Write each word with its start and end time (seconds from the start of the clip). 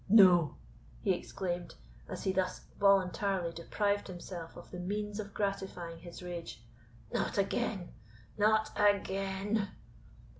"No," 0.09 0.55
he 1.03 1.13
exclaimed, 1.13 1.75
as 2.09 2.23
he 2.23 2.33
thus 2.33 2.65
voluntarily 2.79 3.53
deprived 3.53 4.07
himself 4.07 4.57
of 4.57 4.71
the 4.71 4.79
means 4.79 5.19
of 5.19 5.31
gratifying 5.31 5.99
his 5.99 6.23
rage; 6.23 6.59
"not 7.11 7.37
again 7.37 7.93
not 8.35 8.71
again!" 8.75 9.69